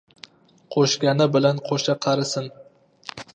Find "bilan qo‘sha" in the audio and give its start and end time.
1.35-1.97